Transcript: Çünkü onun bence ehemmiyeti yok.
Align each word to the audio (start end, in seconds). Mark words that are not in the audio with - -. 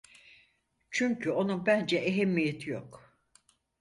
Çünkü 0.91 1.31
onun 1.31 1.65
bence 1.65 1.97
ehemmiyeti 1.97 2.69
yok. 2.69 3.17